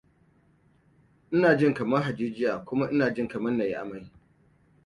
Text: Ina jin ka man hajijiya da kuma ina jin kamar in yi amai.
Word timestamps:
Ina 1.33 1.51
jin 1.59 1.73
ka 1.73 1.85
man 1.85 2.03
hajijiya 2.03 2.49
da 2.51 2.65
kuma 2.65 2.89
ina 2.91 3.09
jin 3.15 3.27
kamar 3.27 3.53
in 3.53 3.59
yi 3.65 3.75
amai. 3.81 4.03